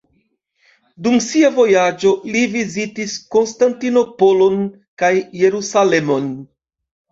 Dum 1.07 1.17
sia 1.25 1.51
vojaĝo 1.57 2.13
li 2.37 2.41
vizitis 2.55 3.19
Konstantinopolon 3.37 4.59
kaj 5.05 5.15
Jerusalemon. 5.45 6.29